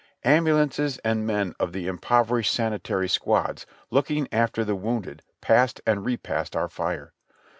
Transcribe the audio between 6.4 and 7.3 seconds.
our fire.